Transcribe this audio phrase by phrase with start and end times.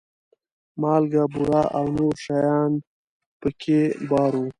[0.81, 2.71] مالګه، بوره او نور شیان
[3.41, 4.47] په کې بار وو.